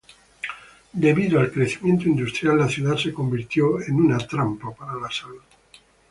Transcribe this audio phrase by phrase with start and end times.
[0.93, 5.43] Debido al crecimiento industrial la ciudad se convirtió en una trampa para la salud.